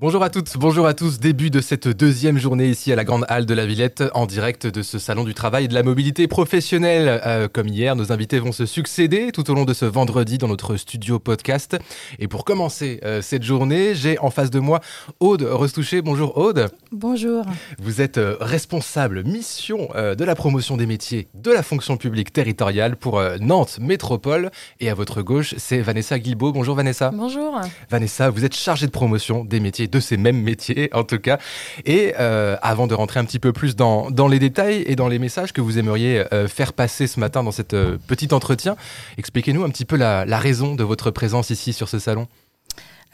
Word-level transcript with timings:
Bonjour 0.00 0.24
à 0.24 0.28
toutes, 0.28 0.58
bonjour 0.58 0.88
à 0.88 0.92
tous. 0.92 1.20
Début 1.20 1.50
de 1.50 1.60
cette 1.60 1.86
deuxième 1.86 2.36
journée 2.36 2.66
ici 2.66 2.92
à 2.92 2.96
la 2.96 3.04
Grande 3.04 3.24
Halle 3.28 3.46
de 3.46 3.54
la 3.54 3.64
Villette, 3.64 4.02
en 4.14 4.26
direct 4.26 4.66
de 4.66 4.82
ce 4.82 4.98
salon 4.98 5.22
du 5.22 5.34
travail 5.34 5.66
et 5.66 5.68
de 5.68 5.74
la 5.74 5.84
mobilité 5.84 6.26
professionnelle. 6.26 7.20
Euh, 7.24 7.46
comme 7.46 7.68
hier, 7.68 7.94
nos 7.94 8.10
invités 8.10 8.40
vont 8.40 8.50
se 8.50 8.66
succéder 8.66 9.30
tout 9.30 9.48
au 9.52 9.54
long 9.54 9.64
de 9.64 9.72
ce 9.72 9.84
vendredi 9.84 10.36
dans 10.36 10.48
notre 10.48 10.76
studio 10.76 11.20
podcast. 11.20 11.78
Et 12.18 12.26
pour 12.26 12.44
commencer 12.44 12.98
euh, 13.04 13.22
cette 13.22 13.44
journée, 13.44 13.94
j'ai 13.94 14.18
en 14.18 14.30
face 14.30 14.50
de 14.50 14.58
moi 14.58 14.80
Aude 15.20 15.42
Restouché. 15.42 16.02
Bonjour 16.02 16.36
Aude. 16.38 16.70
Bonjour. 16.90 17.44
Vous 17.78 18.00
êtes 18.00 18.18
euh, 18.18 18.36
responsable 18.40 19.22
mission 19.22 19.90
de 19.94 20.24
la 20.24 20.34
promotion 20.34 20.76
des 20.76 20.86
métiers 20.86 21.28
de 21.34 21.52
la 21.52 21.62
fonction 21.62 21.96
publique 21.96 22.32
territoriale 22.32 22.96
pour 22.96 23.22
Nantes 23.40 23.78
Métropole. 23.80 24.50
Et 24.80 24.90
à 24.90 24.94
votre 24.94 25.22
gauche, 25.22 25.54
c'est 25.56 25.78
Vanessa 25.78 26.18
Guilbault. 26.18 26.50
Bonjour 26.52 26.74
Vanessa. 26.74 27.12
Bonjour. 27.14 27.60
Vanessa, 27.88 28.30
vous 28.30 28.44
êtes 28.44 28.56
chargée 28.56 28.86
de 28.86 28.90
promotion 28.90 29.44
des 29.44 29.60
métiers, 29.60 29.83
de 29.88 30.00
ces 30.00 30.16
mêmes 30.16 30.42
métiers 30.42 30.90
en 30.92 31.04
tout 31.04 31.18
cas. 31.18 31.38
Et 31.84 32.14
euh, 32.18 32.56
avant 32.62 32.86
de 32.86 32.94
rentrer 32.94 33.20
un 33.20 33.24
petit 33.24 33.38
peu 33.38 33.52
plus 33.52 33.76
dans, 33.76 34.10
dans 34.10 34.28
les 34.28 34.38
détails 34.38 34.82
et 34.86 34.96
dans 34.96 35.08
les 35.08 35.18
messages 35.18 35.52
que 35.52 35.60
vous 35.60 35.78
aimeriez 35.78 36.24
euh, 36.32 36.48
faire 36.48 36.72
passer 36.72 37.06
ce 37.06 37.20
matin 37.20 37.42
dans 37.42 37.52
cet 37.52 37.74
euh, 37.74 37.98
petit 38.06 38.32
entretien, 38.32 38.76
expliquez-nous 39.18 39.64
un 39.64 39.70
petit 39.70 39.84
peu 39.84 39.96
la, 39.96 40.24
la 40.24 40.38
raison 40.38 40.74
de 40.74 40.84
votre 40.84 41.10
présence 41.10 41.50
ici 41.50 41.72
sur 41.72 41.88
ce 41.88 41.98
salon. 41.98 42.26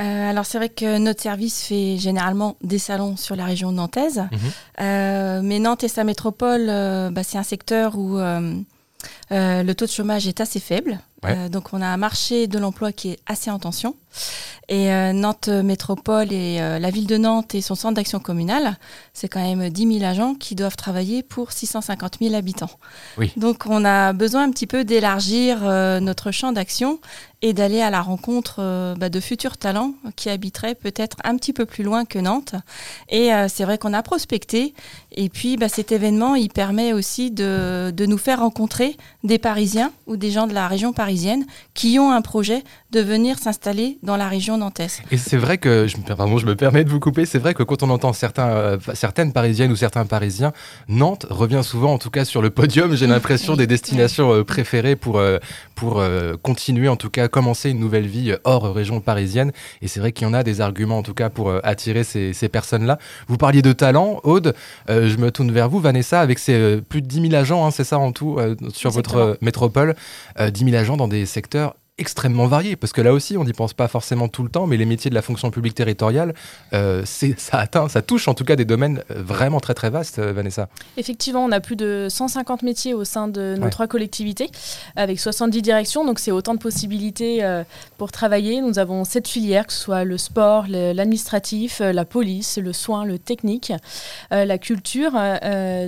Euh, 0.00 0.30
alors 0.30 0.46
c'est 0.46 0.56
vrai 0.56 0.70
que 0.70 0.96
notre 0.96 1.20
service 1.20 1.62
fait 1.62 1.98
généralement 1.98 2.56
des 2.62 2.78
salons 2.78 3.16
sur 3.18 3.36
la 3.36 3.44
région 3.44 3.70
nantaise, 3.70 4.22
Mhm. 4.32 4.38
Euh, 4.80 5.40
mais 5.42 5.58
Nantes 5.58 5.84
et 5.84 5.88
sa 5.88 6.04
métropole, 6.04 6.68
euh, 6.70 7.10
bah, 7.10 7.22
c'est 7.22 7.36
un 7.36 7.42
secteur 7.42 7.98
où 7.98 8.16
le 9.30 9.72
taux 9.74 9.84
de 9.86 9.90
chômage 9.90 10.26
est 10.26 10.40
assez 10.40 10.60
faible. 10.60 11.00
Ouais. 11.22 11.50
Donc 11.50 11.74
on 11.74 11.82
a 11.82 11.86
un 11.86 11.96
marché 11.98 12.46
de 12.46 12.58
l'emploi 12.58 12.92
qui 12.92 13.10
est 13.10 13.18
assez 13.26 13.50
en 13.50 13.58
tension. 13.58 13.94
Et 14.70 14.92
euh, 14.92 15.12
Nantes 15.12 15.48
Métropole 15.48 16.32
et 16.32 16.58
euh, 16.60 16.78
la 16.78 16.90
ville 16.90 17.08
de 17.08 17.16
Nantes 17.16 17.56
et 17.56 17.60
son 17.60 17.74
centre 17.74 17.94
d'action 17.94 18.20
communale, 18.20 18.78
c'est 19.12 19.28
quand 19.28 19.42
même 19.42 19.68
10 19.68 19.98
000 19.98 20.08
agents 20.08 20.34
qui 20.34 20.54
doivent 20.54 20.76
travailler 20.76 21.24
pour 21.24 21.50
650 21.50 22.18
000 22.20 22.34
habitants. 22.36 22.70
Oui. 23.18 23.32
Donc 23.36 23.64
on 23.66 23.84
a 23.84 24.12
besoin 24.12 24.44
un 24.44 24.50
petit 24.50 24.68
peu 24.68 24.84
d'élargir 24.84 25.58
euh, 25.62 25.98
notre 25.98 26.30
champ 26.30 26.52
d'action 26.52 27.00
et 27.42 27.52
d'aller 27.52 27.80
à 27.80 27.90
la 27.90 28.02
rencontre 28.02 28.94
bah, 28.98 29.08
de 29.08 29.18
futurs 29.18 29.56
talents 29.56 29.94
qui 30.14 30.28
habiteraient 30.28 30.74
peut-être 30.74 31.16
un 31.24 31.36
petit 31.36 31.54
peu 31.54 31.64
plus 31.64 31.82
loin 31.82 32.04
que 32.04 32.18
Nantes. 32.18 32.54
Et 33.08 33.30
c'est 33.48 33.64
vrai 33.64 33.78
qu'on 33.78 33.94
a 33.94 34.02
prospecté. 34.02 34.74
Et 35.12 35.30
puis 35.30 35.56
bah, 35.56 35.70
cet 35.70 35.90
événement, 35.90 36.34
il 36.34 36.50
permet 36.50 36.92
aussi 36.92 37.30
de, 37.30 37.94
de 37.96 38.04
nous 38.04 38.18
faire 38.18 38.40
rencontrer 38.40 38.94
des 39.24 39.38
Parisiens 39.38 39.90
ou 40.06 40.18
des 40.18 40.30
gens 40.30 40.48
de 40.48 40.52
la 40.52 40.68
région 40.68 40.92
parisienne 40.92 41.46
qui 41.72 41.98
ont 41.98 42.12
un 42.12 42.20
projet 42.20 42.62
de 42.90 43.00
venir 43.00 43.38
s'installer 43.38 43.98
dans 44.02 44.16
la 44.16 44.28
région 44.28 44.56
nantaise. 44.56 45.02
Et 45.10 45.16
c'est 45.18 45.36
vrai 45.36 45.58
que, 45.58 45.86
je, 45.86 45.96
pardon, 45.98 46.38
je 46.38 46.46
me 46.46 46.56
permets 46.56 46.84
de 46.84 46.90
vous 46.90 47.00
couper, 47.00 47.26
c'est 47.26 47.38
vrai 47.38 47.54
que 47.54 47.62
quand 47.62 47.82
on 47.82 47.90
entend 47.90 48.12
certains, 48.12 48.48
euh, 48.48 48.78
certaines 48.94 49.32
parisiennes 49.32 49.70
ou 49.72 49.76
certains 49.76 50.06
parisiens, 50.06 50.52
Nantes 50.88 51.26
revient 51.28 51.60
souvent, 51.62 51.92
en 51.92 51.98
tout 51.98 52.10
cas 52.10 52.24
sur 52.24 52.40
le 52.42 52.50
podium, 52.50 52.94
j'ai 52.96 53.06
l'impression, 53.06 53.52
Oui. 53.54 53.58
des 53.58 53.66
destinations 53.66 54.32
euh, 54.32 54.44
préférées 54.44 54.96
pour, 54.96 55.18
euh, 55.18 55.38
pour 55.74 56.00
euh, 56.00 56.34
continuer, 56.42 56.88
en 56.88 56.96
tout 56.96 57.10
cas, 57.10 57.28
commencer 57.28 57.70
une 57.70 57.78
nouvelle 57.78 58.06
vie 58.06 58.34
hors 58.44 58.72
région 58.74 59.00
parisienne. 59.00 59.52
Et 59.82 59.88
c'est 59.88 60.00
vrai 60.00 60.12
qu'il 60.12 60.26
y 60.26 60.30
en 60.30 60.34
a 60.34 60.42
des 60.42 60.60
arguments, 60.60 60.98
en 60.98 61.02
tout 61.02 61.14
cas, 61.14 61.28
pour 61.28 61.48
euh, 61.50 61.60
attirer 61.62 62.04
ces, 62.04 62.32
ces 62.32 62.48
personnes-là. 62.48 62.98
Vous 63.28 63.36
parliez 63.36 63.62
de 63.62 63.72
talent, 63.72 64.20
Aude, 64.24 64.54
je 64.88 65.16
me 65.16 65.30
tourne 65.30 65.50
vers 65.52 65.68
vous, 65.68 65.80
Vanessa, 65.80 66.20
avec 66.20 66.38
ces 66.38 66.80
plus 66.88 67.02
de 67.02 67.06
10 67.06 67.28
000 67.30 67.34
agents, 67.34 67.66
hein, 67.66 67.70
c'est 67.70 67.84
ça 67.84 67.98
en 67.98 68.12
tout, 68.12 68.38
sur 68.72 68.90
votre 68.90 69.10
Exactement. 69.14 69.36
métropole, 69.42 69.94
euh, 70.38 70.50
10 70.50 70.64
000 70.64 70.76
agents 70.76 70.96
dans 70.96 71.08
des 71.08 71.26
secteurs 71.26 71.74
extrêmement 72.00 72.46
variés, 72.46 72.76
parce 72.76 72.92
que 72.92 73.02
là 73.02 73.12
aussi, 73.12 73.36
on 73.36 73.44
n'y 73.44 73.52
pense 73.52 73.74
pas 73.74 73.86
forcément 73.86 74.26
tout 74.28 74.42
le 74.42 74.48
temps, 74.48 74.66
mais 74.66 74.76
les 74.78 74.86
métiers 74.86 75.10
de 75.10 75.14
la 75.14 75.20
fonction 75.22 75.50
publique 75.50 75.74
territoriale, 75.74 76.34
euh, 76.72 77.04
ça 77.04 77.58
atteint, 77.58 77.88
ça 77.88 78.00
touche 78.00 78.26
en 78.26 78.34
tout 78.34 78.44
cas 78.44 78.56
des 78.56 78.64
domaines 78.64 79.02
euh, 79.10 79.22
vraiment 79.22 79.60
très 79.60 79.74
très 79.74 79.90
vastes, 79.90 80.18
euh, 80.18 80.32
Vanessa. 80.32 80.68
Effectivement, 80.96 81.44
on 81.44 81.52
a 81.52 81.60
plus 81.60 81.76
de 81.76 82.06
150 82.08 82.62
métiers 82.62 82.94
au 82.94 83.04
sein 83.04 83.28
de 83.28 83.54
nos 83.58 83.64
Ouais. 83.64 83.70
trois 83.70 83.86
collectivités, 83.86 84.50
avec 84.96 85.20
70 85.20 85.60
directions, 85.60 86.04
donc 86.06 86.18
c'est 86.18 86.30
autant 86.30 86.54
de 86.54 86.58
possibilités 86.58 87.44
euh, 87.44 87.62
pour 87.98 88.10
travailler. 88.12 88.62
Nous 88.62 88.78
avons 88.78 89.04
sept 89.04 89.28
filières, 89.28 89.66
que 89.66 89.72
ce 89.74 89.80
soit 89.80 90.04
le 90.04 90.16
sport, 90.16 90.64
l'administratif, 90.68 91.80
la 91.80 92.04
police, 92.06 92.56
le 92.56 92.72
soin, 92.72 93.04
le 93.04 93.18
technique, 93.18 93.72
euh, 94.32 94.44
la 94.46 94.56
culture. 94.58 95.12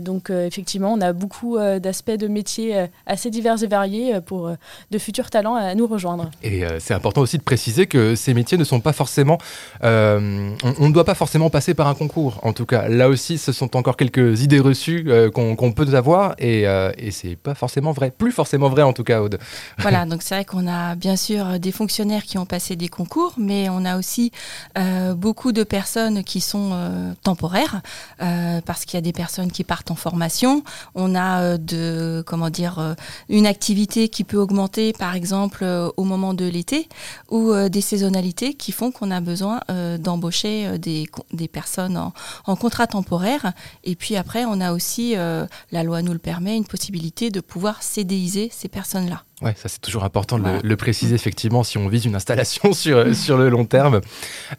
donc 0.02 0.28
effectivement, 0.30 0.92
on 0.92 1.00
a 1.00 1.12
beaucoup 1.14 1.56
d'aspects 1.58 2.10
de 2.10 2.28
métiers 2.28 2.86
assez 3.06 3.30
divers 3.30 3.62
et 3.62 3.66
variés 3.66 4.20
pour 4.20 4.50
de 4.90 4.98
futurs 4.98 5.30
talents 5.30 5.54
à 5.54 5.74
nous 5.74 5.86
rejoindre. 5.86 6.01
Et 6.42 6.64
euh, 6.64 6.78
c'est 6.80 6.94
important 6.94 7.20
aussi 7.20 7.38
de 7.38 7.42
préciser 7.42 7.86
que 7.86 8.14
ces 8.14 8.34
métiers 8.34 8.58
ne 8.58 8.64
sont 8.64 8.80
pas 8.80 8.92
forcément, 8.92 9.38
euh, 9.84 10.50
on, 10.78 10.88
ne 10.88 10.92
doit 10.92 11.04
pas 11.04 11.14
forcément 11.14 11.50
passer 11.50 11.74
par 11.74 11.86
un 11.86 11.94
concours. 11.94 12.40
En 12.42 12.52
tout 12.52 12.66
cas, 12.66 12.88
là 12.88 13.08
aussi, 13.08 13.38
ce 13.38 13.52
sont 13.52 13.76
encore 13.76 13.96
quelques 13.96 14.42
idées 14.42 14.60
reçues 14.60 15.04
euh, 15.08 15.30
qu'on 15.30 15.72
peut 15.72 15.94
avoir, 15.94 16.34
et, 16.38 16.62
et 16.62 17.10
c'est 17.10 17.36
pas 17.36 17.54
forcément 17.54 17.92
vrai, 17.92 18.10
plus 18.10 18.32
forcément 18.32 18.68
vrai 18.68 18.82
en 18.82 18.92
tout 18.92 19.04
cas, 19.04 19.20
Aude. 19.20 19.38
Voilà, 19.78 20.04
donc 20.06 20.22
c'est 20.22 20.34
vrai 20.34 20.44
qu'on 20.44 20.66
a 20.68 20.94
bien 20.94 21.16
sûr 21.16 21.58
des 21.58 21.72
fonctionnaires 21.72 22.22
qui 22.22 22.38
ont 22.38 22.46
passé 22.46 22.76
des 22.76 22.88
concours, 22.88 23.34
mais 23.36 23.68
on 23.68 23.84
a 23.84 23.98
aussi 23.98 24.30
beaucoup 25.16 25.52
de 25.52 25.64
personnes 25.64 26.22
qui 26.24 26.40
sont 26.40 26.72
temporaires, 27.22 27.80
parce 28.18 28.84
qu'il 28.84 28.96
y 28.96 28.98
a 28.98 29.02
des 29.02 29.12
personnes 29.12 29.50
qui 29.50 29.64
partent 29.64 29.90
en 29.90 29.96
formation. 29.96 30.62
On 30.94 31.14
a 31.14 31.58
de, 31.58 32.22
comment 32.26 32.50
dire, 32.50 32.94
une 33.28 33.46
activité 33.46 34.08
qui 34.08 34.24
peut 34.24 34.38
augmenter, 34.38 34.92
par 34.92 35.14
exemple, 35.14 35.64
au 35.96 36.04
moment 36.04 36.34
de 36.34 36.44
l'été, 36.44 36.88
ou 37.30 37.50
euh, 37.50 37.68
des 37.68 37.80
saisonnalités 37.80 38.54
qui 38.54 38.72
font 38.72 38.90
qu'on 38.90 39.10
a 39.10 39.20
besoin 39.20 39.60
euh, 39.70 39.98
d'embaucher 39.98 40.66
euh, 40.66 40.78
des, 40.78 41.08
personnes 41.48 41.96
en, 41.96 42.56
contrat 42.56 42.86
temporaire. 42.86 43.52
Et 43.84 43.96
puis 43.96 44.16
après, 44.16 44.44
on 44.44 44.60
a 44.60 44.72
aussi, 44.72 45.14
la 45.14 45.82
loi 45.82 46.02
nous 46.02 46.12
le 46.12 46.18
permet, 46.18 46.56
une 46.56 46.66
possibilité 46.66 47.30
de 47.30 47.40
pouvoir 47.40 47.82
CDiser 47.82 48.48
ces 48.52 48.68
personnes-là. 48.68 49.24
Ouais, 49.42 49.54
ça 49.56 49.68
c'est 49.68 49.80
toujours 49.80 50.04
important 50.04 50.38
de 50.38 50.44
le, 50.44 50.58
le 50.62 50.76
préciser 50.76 51.14
effectivement 51.16 51.64
si 51.64 51.76
on 51.76 51.88
vise 51.88 52.04
une 52.04 52.14
installation 52.14 52.72
sur, 52.72 53.14
sur 53.14 53.36
le 53.36 53.48
long 53.48 53.64
terme. 53.64 54.00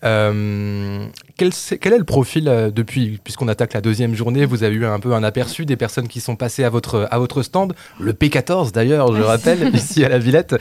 Euh, 0.03 1.05
quel, 1.37 1.53
c'est- 1.53 1.77
quel 1.77 1.93
est 1.93 1.97
le 1.97 2.03
profil 2.03 2.47
euh, 2.47 2.69
depuis, 2.69 3.19
puisqu'on 3.23 3.47
attaque 3.47 3.73
la 3.73 3.81
deuxième 3.81 4.13
journée, 4.13 4.45
vous 4.45 4.63
avez 4.63 4.75
eu 4.75 4.85
un 4.85 4.99
peu 4.99 5.13
un 5.13 5.23
aperçu 5.23 5.65
des 5.65 5.77
personnes 5.77 6.07
qui 6.07 6.19
sont 6.21 6.35
passées 6.35 6.63
à 6.63 6.69
votre, 6.69 7.07
à 7.11 7.17
votre 7.19 7.43
stand, 7.43 7.73
le 7.99 8.13
P14 8.13 8.71
d'ailleurs, 8.71 9.15
je 9.15 9.21
rappelle, 9.21 9.71
ici 9.75 10.03
à 10.03 10.09
la 10.09 10.19
Villette. 10.19 10.55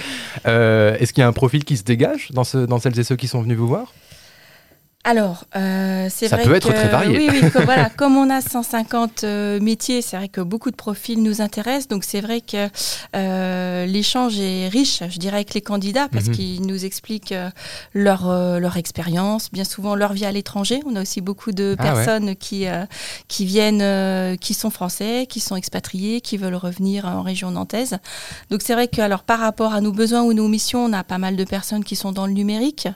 Euh, 0.47 0.97
Est-ce 0.99 1.12
qu'il 1.12 1.22
y 1.22 1.25
a 1.25 1.28
un 1.28 1.32
profil 1.32 1.65
qui 1.65 1.77
se 1.77 1.82
dégage 1.84 2.28
dans, 2.32 2.44
ce, 2.44 2.59
dans 2.59 2.78
celles 2.78 2.99
et 2.99 3.05
ceux 3.05 3.16
qui 3.16 3.28
sont 3.28 3.43
venus 3.43 3.59
vous 3.59 3.69
voir? 3.69 3.93
Alors, 5.05 5.47
euh, 5.57 6.07
c'est 6.13 6.29
vrai 6.29 6.45
peut 6.45 6.55
être 6.55 6.69
que- 6.69 6.73
très 6.75 6.89
varié. 6.89 7.19
Oui, 7.19 7.29
oui, 7.43 7.51
comme, 7.51 7.65
voilà, 7.65 7.91
comme 7.97 8.17
on 8.17 8.31
a 8.31 8.41
150 8.41 9.25
euh, 9.25 9.59
métiers, 9.59 10.01
c'est 10.01 10.17
vrai 10.17 10.29
que 10.29 10.41
beaucoup 10.41 10.71
de 10.71 10.77
profils 10.77 11.21
nous 11.21 11.41
intéressent. 11.41 11.89
Donc, 11.89 12.05
c'est 12.05 12.21
vrai 12.21 12.41
que 12.41 12.69
euh, 13.17 13.85
l'échange 13.87 14.39
est 14.39 14.69
riche, 14.69 15.03
je 15.11 15.19
dirais, 15.19 15.37
avec 15.39 15.55
les 15.55 15.61
candidats 15.61 16.07
parce 16.09 16.27
Mhm. 16.27 16.35
qu'ils 16.35 16.62
nous 16.69 16.85
expliquent 16.85 17.33
euh, 17.33 17.51
leur, 17.95 18.31
euh, 18.31 18.61
leur 18.61 18.77
expérience, 18.77 19.51
bien 19.51 19.65
souvent 19.65 19.97
leur 19.97 20.12
vie 20.12 20.25
à 20.25 20.31
l'étranger. 20.31 20.81
On 20.87 20.95
a 20.95 21.03
aussi 21.03 21.21
beaucoup 21.21 21.51
de 21.51 21.75
Ah 21.81 21.83
ouais. 21.83 21.93
personnes 22.05 22.37
qui, 22.37 22.69
euh, 22.69 22.85
qui 23.27 23.45
viennent, 23.45 23.83
euh, 23.83 24.37
qui 24.37 24.55
sont 24.55 24.71
français, 24.71 25.27
qui 25.29 25.41
sont 25.41 25.57
expatriés, 25.57 26.21
qui 26.21 26.37
veulent 26.37 26.55
revenir 26.55 27.07
en 27.07 27.23
région 27.23 27.51
nantaise. 27.51 27.97
Donc, 28.51 28.62
c'est 28.62 28.75
vrai 28.75 28.87
que 28.87 29.01
alors, 29.01 29.25
par 29.25 29.41
rapport 29.41 29.75
à 29.75 29.81
nos 29.81 29.91
besoins 29.91 30.23
ou 30.23 30.33
nos 30.33 30.47
missions, 30.47 30.85
on 30.85 30.93
a 30.93 31.03
pas 31.03 31.19
mal 31.19 31.35
de 31.35 31.43
personnes 31.45 31.83
qui 31.83 31.97
sont 31.97 32.12
dans 32.12 32.27
le 32.27 32.33
numérique. 32.35 32.87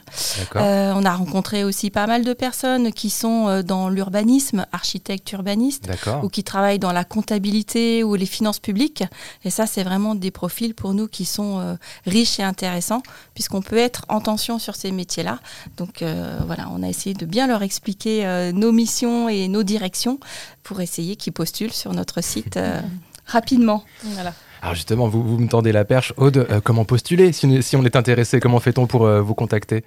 Euh, 0.55 0.93
on 0.95 1.03
a 1.03 1.13
rencontré 1.13 1.65
aussi 1.65 1.89
pas 1.97 2.05
mal 2.05 2.23
de 2.23 2.33
personnes 2.33 2.93
qui 2.93 3.09
sont 3.09 3.47
euh, 3.47 3.63
dans 3.63 3.89
l'urbanisme, 3.89 4.67
architectes 4.71 5.31
urbanistes, 5.31 5.89
ou 6.21 6.29
qui 6.29 6.43
travaillent 6.43 6.77
dans 6.77 6.91
la 6.91 7.03
comptabilité 7.03 8.03
ou 8.03 8.13
les 8.13 8.27
finances 8.27 8.59
publiques. 8.59 9.03
Et 9.43 9.49
ça, 9.49 9.65
c'est 9.65 9.81
vraiment 9.81 10.13
des 10.13 10.29
profils 10.29 10.75
pour 10.75 10.93
nous 10.93 11.07
qui 11.07 11.25
sont 11.25 11.59
euh, 11.59 11.73
riches 12.05 12.39
et 12.39 12.43
intéressants, 12.43 13.01
puisqu'on 13.33 13.63
peut 13.63 13.79
être 13.79 14.05
en 14.09 14.21
tension 14.21 14.59
sur 14.59 14.75
ces 14.75 14.91
métiers-là. 14.91 15.39
Donc 15.77 16.03
euh, 16.03 16.37
voilà, 16.45 16.69
on 16.71 16.83
a 16.83 16.87
essayé 16.87 17.15
de 17.15 17.25
bien 17.25 17.47
leur 17.47 17.63
expliquer 17.63 18.27
euh, 18.27 18.51
nos 18.51 18.71
missions 18.71 19.27
et 19.27 19.47
nos 19.47 19.63
directions 19.63 20.19
pour 20.61 20.81
essayer 20.81 21.15
qu'ils 21.15 21.33
postulent 21.33 21.73
sur 21.73 21.93
notre 21.93 22.23
site 22.23 22.57
euh, 22.57 22.79
rapidement. 23.25 23.83
Voilà. 24.03 24.35
Alors 24.61 24.75
justement, 24.75 25.07
vous, 25.07 25.23
vous 25.23 25.37
me 25.37 25.47
tendez 25.47 25.71
la 25.71 25.85
perche. 25.85 26.13
Aude, 26.17 26.37
euh, 26.37 26.59
comment 26.63 26.85
postuler 26.85 27.31
si 27.31 27.45
on, 27.45 27.51
est, 27.51 27.61
si 27.61 27.75
on 27.75 27.85
est 27.85 27.95
intéressé? 27.95 28.39
Comment 28.39 28.59
fait-on 28.59 28.87
pour 28.87 29.05
euh, 29.05 29.21
vous 29.21 29.35
contacter? 29.35 29.83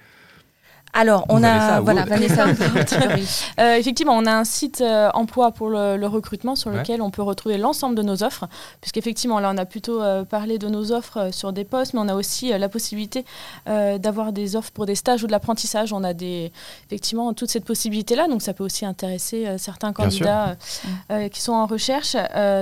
Alors, 0.93 1.25
on 1.29 1.43
a. 1.43 1.79
Voilà, 1.81 2.05
Vanessa. 2.05 2.45
Euh, 3.59 3.75
effectivement, 3.75 4.13
on 4.15 4.25
a 4.25 4.31
un 4.31 4.43
site 4.43 4.81
euh, 4.81 5.09
emploi 5.13 5.51
pour 5.51 5.69
le, 5.69 5.97
le 5.97 6.07
recrutement 6.07 6.55
sur 6.55 6.71
Ouais. 6.71 6.79
lequel 6.79 7.01
on 7.01 7.11
peut 7.11 7.21
retrouver 7.21 7.57
l'ensemble 7.57 7.95
de 7.95 8.01
nos 8.01 8.23
offres. 8.23 8.45
Puisqu'effectivement, 8.81 9.39
là, 9.39 9.51
on 9.53 9.57
a 9.57 9.65
plutôt 9.65 10.01
euh, 10.01 10.23
parlé 10.23 10.57
de 10.57 10.67
nos 10.67 10.91
offres 10.91 11.29
sur 11.31 11.53
des 11.53 11.63
postes, 11.63 11.93
mais 11.93 11.99
on 12.01 12.07
a 12.07 12.15
aussi 12.15 12.49
la 12.49 12.69
possibilité 12.69 13.23
d'avoir 13.67 14.31
des 14.33 14.55
offres 14.55 14.71
pour 14.71 14.85
des 14.85 14.95
stages 14.95 15.23
ou 15.23 15.27
de 15.27 15.31
l'apprentissage. 15.31 15.93
On 15.93 16.03
a 16.03 16.13
des, 16.13 16.51
effectivement 16.87 17.33
toute 17.33 17.49
cette 17.51 17.65
possibilité-là, 17.65 18.27
donc 18.27 18.41
ça 18.41 18.53
peut 18.53 18.63
aussi 18.63 18.85
intéresser 18.85 19.47
certains 19.57 19.93
candidats 19.93 20.55
qui 21.31 21.41
sont 21.41 21.53
en 21.53 21.65
recherche. 21.65 22.15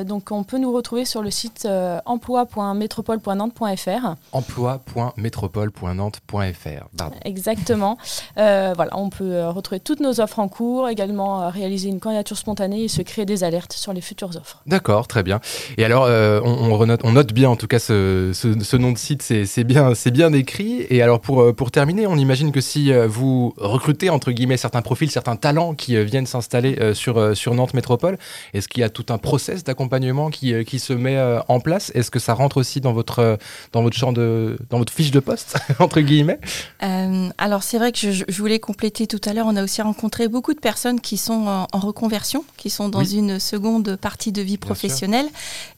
Donc, 0.06 0.32
on 0.32 0.44
peut 0.44 0.58
nous 0.58 0.72
retrouver 0.74 1.06
sur 1.06 1.22
le 1.22 1.32
site 1.32 1.68
emploi.métropole.nantes.fr. 2.06 4.16
emploi.métropole.nantes.fr. 4.34 6.84
Exactement. 7.26 7.98
Euh, 8.38 8.74
voilà, 8.76 8.98
on 8.98 9.10
peut 9.10 9.34
euh, 9.34 9.50
retrouver 9.52 9.80
toutes 9.80 10.00
nos 10.00 10.20
offres 10.22 10.40
en 10.40 10.48
cours, 10.48 10.90
également 10.90 11.44
euh, 11.44 11.50
réaliser 11.50 11.90
une 11.90 12.00
candidature 12.00 12.38
spontanée 12.38 12.84
et 12.84 12.88
se 12.88 13.02
créer 13.02 13.26
des 13.26 13.44
alertes 13.44 13.74
sur 13.74 13.94
les 13.94 14.02
futures 14.02 14.30
offres. 14.36 14.62
D'accord, 14.66 15.08
très 15.08 15.24
bien. 15.24 15.40
Et 15.78 15.86
alors, 15.86 16.06
euh, 16.06 16.40
on, 16.44 16.72
on 16.72 16.78
renote- 16.78 17.02
on 17.04 17.12
note 17.14 17.34
bien 17.34 17.50
en 17.50 17.56
tout 17.56 17.68
cas 17.68 17.80
ce, 17.80 18.32
ce- 18.34 18.60
ce 18.64 18.78
nom 18.78 18.92
de 18.92 18.98
site, 18.98 19.22
c'est 19.22 19.64
bien, 19.64 19.94
c'est 19.96 20.12
bien 20.12 20.34
écrit. 20.34 20.86
Et 20.90 21.02
alors, 21.02 21.20
pour, 21.20 21.54
pour 21.56 21.72
terminer, 21.72 22.08
on 22.08 22.16
imagine 22.18 22.52
que 22.52 22.62
si 22.62 22.92
vous 23.08 23.54
recrutez 23.58 24.10
entre 24.10 24.32
guillemets 24.32 24.58
certains 24.58 24.82
profils, 24.82 25.10
certains 25.12 25.36
talents 25.36 25.74
qui 25.74 26.02
viennent 26.04 26.26
s'installer 26.26 26.94
sur, 26.94 27.36
sur 27.36 27.54
Nantes 27.56 27.74
Métropole, 27.74 28.18
est-ce 28.54 28.68
qu'il 28.68 28.82
y 28.82 28.84
a 28.84 28.90
tout 28.90 29.06
un 29.10 29.18
process 29.18 29.64
d'accompagnement 29.64 30.30
qui, 30.30 30.64
qui 30.66 30.80
se 30.80 30.94
met 30.94 31.20
en 31.48 31.60
place? 31.60 31.92
Est-ce 31.96 32.12
que 32.12 32.20
ça 32.20 32.34
rentre 32.34 32.58
aussi 32.58 32.82
dans 32.82 32.94
votre, 32.94 33.38
dans 33.74 33.82
votre 33.84 33.98
champ 33.98 34.12
de, 34.12 34.58
dans 34.70 34.78
votre 34.80 34.94
fiche 34.94 35.12
de 35.12 35.20
poste 35.20 35.58
entre 35.80 36.02
guillemets? 36.02 36.40
Euh, 36.84 37.30
alors 37.38 37.64
c'est 37.64 37.78
vrai 37.78 37.92
que 37.92 37.98
je, 37.98 38.09
je 38.12 38.38
voulais 38.42 38.60
compléter 38.60 39.08
tout 39.08 39.22
à 39.26 39.34
l'heure, 39.34 39.48
on 39.48 39.56
a 39.56 39.64
aussi 39.64 39.82
rencontré 39.82 40.28
beaucoup 40.28 40.54
de 40.54 40.60
personnes 40.60 41.00
qui 41.02 41.18
sont 41.18 41.48
en, 41.48 41.68
en 41.72 41.80
reconversion, 41.80 42.44
qui 42.58 42.70
sont 42.70 42.90
dans 42.90 43.00
Oui. 43.00 43.16
une 43.18 43.40
seconde 43.40 43.96
partie 43.96 44.32
de 44.32 44.42
vie 44.42 44.58
professionnelle. 44.58 45.28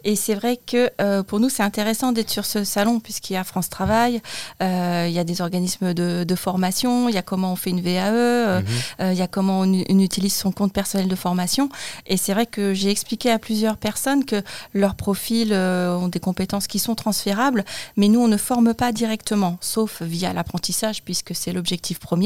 Et 0.04 0.16
c'est 0.16 0.36
vrai 0.36 0.58
que 0.66 0.90
euh, 1.02 1.24
pour 1.24 1.40
nous 1.40 1.50
c'est 1.50 1.64
intéressant 1.64 2.12
d'être 2.12 2.30
sur 2.30 2.46
ce 2.46 2.64
salon 2.64 3.00
puisqu'il 3.00 3.34
y 3.34 3.38
a 3.38 3.44
France 3.44 3.70
Travail, 3.70 4.22
euh, 4.62 5.06
il 5.08 5.14
y 5.14 5.20
a 5.20 5.24
des 5.24 5.42
organismes 5.42 5.94
de, 5.94 6.24
de 6.24 6.36
formation, 6.36 7.10
il 7.10 7.16
y 7.16 7.18
a 7.18 7.22
comment 7.22 7.54
on 7.54 7.56
fait 7.56 7.70
une 7.72 7.82
VAE, 7.82 8.12
euh, 8.14 8.62
Mhm. 8.62 9.12
il 9.14 9.18
y 9.18 9.22
a 9.22 9.28
comment 9.28 9.62
on, 9.62 9.74
utilise 10.00 10.36
son 10.36 10.52
compte 10.52 10.74
personnel 10.74 11.08
de 11.08 11.16
formation. 11.16 11.70
Et 12.08 12.18
c'est 12.18 12.34
vrai 12.34 12.46
que 12.46 12.74
j'ai 12.74 12.90
expliqué 12.90 13.30
à 13.32 13.40
plusieurs 13.40 13.78
personnes 13.78 14.26
que 14.26 14.42
leurs 14.74 14.96
profils 14.96 15.54
ont 15.54 16.08
des 16.08 16.20
compétences 16.20 16.68
qui 16.68 16.80
sont 16.80 16.96
transférables, 16.96 17.64
mais 17.98 18.08
nous, 18.08 18.20
on 18.20 18.28
ne 18.28 18.38
forme 18.38 18.74
pas 18.74 18.92
directement, 18.92 19.58
sauf 19.62 20.02
via 20.02 20.34
l'apprentissage, 20.34 21.04
puisque 21.04 21.34
c'est 21.36 21.54
l'objectif 21.54 22.00
premier. 22.00 22.21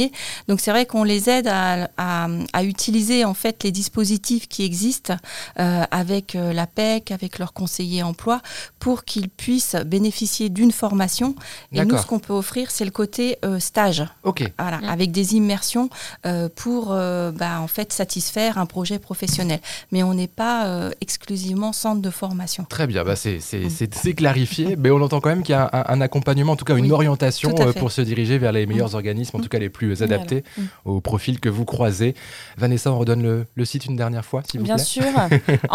Donc 0.48 0.60
c'est 0.60 0.72
vrai 0.72 0.86
qu'on 0.86 1.04
les 1.04 1.30
aide 1.30 1.48
à, 1.48 1.90
à- 1.98 2.28
à 2.54 2.64
utiliser 2.64 3.26
en 3.26 3.34
fait 3.34 3.64
les 3.64 3.72
dispositifs 3.72 4.48
qui 4.48 4.64
existent 4.64 5.16
euh, 5.60 5.84
avec 5.92 6.36
euh, 6.36 6.54
la 6.54 6.68
PEC, 6.68 7.12
avec 7.12 7.40
leurs 7.40 7.54
conseillers 7.54 8.04
emploi, 8.04 8.42
pour 8.80 9.04
qu'ils 9.04 9.30
puissent 9.30 9.76
bénéficier 9.86 10.50
d'une 10.50 10.72
formation. 10.72 11.36
Et 11.72 11.84
nous, 11.86 11.98
ce 11.98 12.06
qu'on 12.06 12.20
peut 12.20 12.34
offrir, 12.34 12.72
c'est 12.72 12.86
le 12.86 12.92
côté 12.92 13.38
euh, 13.46 13.60
stage. 13.60 14.04
Ok. 14.24 14.44
Voilà, 14.60 14.78
Mm. 14.80 14.86
avec 14.90 15.12
des 15.12 15.36
immersions 15.36 15.90
euh, 16.26 16.50
pour 16.54 16.90
euh, 16.92 17.32
bah, 17.32 17.60
en 17.62 17.68
fait 17.68 17.94
satisfaire 17.94 18.58
un 18.58 18.66
projet 18.66 19.00
professionnel. 19.00 19.60
Mais 19.92 20.04
on 20.04 20.14
n'est 20.14 20.28
pas 20.28 20.66
euh, 20.68 20.92
exclusivement 21.02 21.72
centre 21.74 22.02
de 22.02 22.10
formation. 22.10 22.66
Très 22.68 22.88
bien, 22.88 23.04
bah 23.04 23.16
c'est, 23.16 23.38
Mm. 23.38 23.70
c'est, 23.92 24.14
clarifié, 24.14 24.76
mais 24.78 24.92
on 24.92 25.02
entend 25.02 25.22
quand 25.22 25.30
même 25.30 25.44
qu'il 25.44 25.54
y 25.54 25.58
a 25.58 25.70
un, 25.72 25.94
un 25.96 26.02
accompagnement, 26.02 26.54
en 26.54 26.56
tout 26.56 26.66
cas 26.66 26.76
une 26.76 26.86
Oui, 26.86 26.92
orientation 26.92 27.54
pour 27.78 27.92
se 27.92 28.02
diriger 28.02 28.38
vers 28.38 28.52
les 28.52 28.66
meilleurs 28.66 28.96
organismes, 28.96 29.38
en 29.38 29.40
tout 29.40 29.50
cas 29.50 29.60
les 29.60 29.70
plus 29.70 29.85
adaptés 30.04 30.44
Mm. 30.58 30.62
au 30.86 31.02
profil 31.02 31.40
que 31.40 31.50
vous 31.50 31.66
croisez. 31.66 32.16
Vanessa, 32.58 32.92
on 32.92 32.98
redonne 33.00 33.24
le, 33.24 33.46
le 33.56 33.66
site 33.66 33.86
une 33.86 33.96
dernière 33.96 34.24
fois, 34.26 34.42
s'il 34.50 34.60
vous 34.60 34.66
Bien 34.66 34.76
plaît. 34.76 34.84
sûr, 34.84 35.04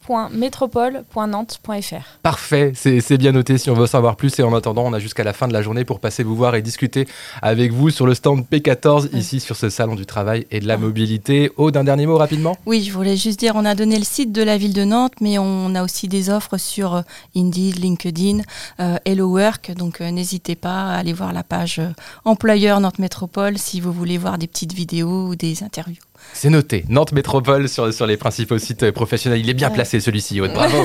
emploi.métropole.nantes.fr. 0.00 2.18
Parfait, 2.22 2.72
c'est, 2.74 3.18
bien 3.18 3.32
noté 3.32 3.58
si 3.58 3.70
on 3.70 3.74
veut 3.74 3.86
savoir 3.86 4.16
plus. 4.16 4.38
Et 4.38 4.42
en 4.42 4.54
attendant, 4.54 4.84
on 4.84 4.92
a 4.92 4.98
jusqu'à 4.98 5.24
la 5.24 5.32
fin 5.32 5.48
de 5.48 5.52
la 5.52 5.62
journée 5.62 5.84
pour 5.84 6.00
passer 6.00 6.22
vous 6.22 6.36
voir 6.36 6.54
et 6.54 6.62
discuter 6.62 7.06
avec 7.42 7.72
vous 7.72 7.90
sur 7.90 8.06
le 8.06 8.14
stand 8.14 8.44
P14, 8.50 9.14
ici 9.14 9.40
sur 9.40 9.56
ce 9.56 9.68
salon 9.70 9.94
du 9.94 10.06
travail 10.06 10.46
et 10.50 10.60
de 10.60 10.66
la 10.66 10.74
Ah. 10.74 10.78
mobilité. 10.78 11.50
Aude, 11.56 11.76
un 11.76 11.84
dernier 11.84 12.06
mot 12.06 12.16
rapidement? 12.16 12.56
Oui, 12.66 12.82
je 12.82 12.92
voulais 12.92 13.16
juste 13.16 13.38
dire, 13.40 13.52
on 13.56 13.64
a 13.64 13.74
donné 13.74 13.98
le 13.98 14.04
site 14.04 14.32
de 14.32 14.42
la 14.42 14.56
ville 14.56 14.72
de 14.72 14.84
Nantes, 14.84 15.14
mais 15.20 15.38
on 15.38 15.74
a 15.74 15.82
aussi 15.82 16.08
des 16.08 16.30
offres 16.30 16.58
sur 16.58 16.94
euh, 16.94 17.02
Indeed, 17.36 17.78
LinkedIn, 17.78 18.40
euh, 18.80 18.96
Hello 19.04 19.26
Work. 19.28 19.72
Donc 19.76 20.00
euh, 20.00 20.10
n'hésitez 20.10 20.54
pas 20.56 20.90
à 20.90 20.96
aller 20.96 21.12
voir 21.12 21.32
la 21.32 21.42
page 21.42 21.78
euh, 21.78 21.88
employeur 22.24 22.80
Nantes 22.80 22.98
Métropole 22.98 23.58
si 23.58 23.80
vous 23.80 23.92
voulez 23.92 24.18
voir 24.18 24.38
des 24.38 24.46
petites 24.46 24.72
vidéos 24.72 25.28
ou 25.28 25.36
des 25.36 25.62
interviews. 25.62 25.96
C'est 26.32 26.50
noté. 26.50 26.84
Nantes 26.88 27.12
Métropole 27.12 27.68
sur, 27.68 27.92
sur 27.92 28.06
les 28.06 28.16
principaux 28.16 28.58
sites 28.58 28.84
euh, 28.84 28.92
professionnels. 28.92 29.40
Il 29.40 29.50
est 29.50 29.54
bien 29.54 29.70
placé 29.70 30.00
celui-ci, 30.00 30.40
Aude. 30.40 30.52
Bravo. 30.52 30.78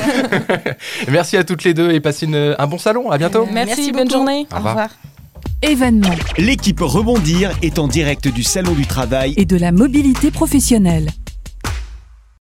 Merci 1.10 1.38
à 1.38 1.44
toutes 1.44 1.64
les 1.64 1.74
deux 1.74 1.92
et 1.92 2.00
passez 2.00 2.26
une- 2.26 2.56
un 2.58 2.68
bon 2.68 2.78
salon. 2.78 3.10
À 3.12 3.18
bientôt. 3.18 3.44
Euh, 3.44 3.52
Merci, 3.54 3.92
bonne 3.92 4.10
journée. 4.10 4.48
Au 4.52 4.58
revoir. 4.58 4.90
Événements 5.62 6.10
L'équipe 6.38 6.80
Rebondir 6.82 7.52
est 7.62 7.80
en 7.80 7.88
direct 7.88 8.28
du 8.28 8.44
Salon 8.44 8.74
du 8.74 8.86
Travail 8.86 9.34
et 9.38 9.46
de 9.46 9.58
la 9.58 9.72
mobilité 9.72 10.30
professionnelle. 10.32 11.10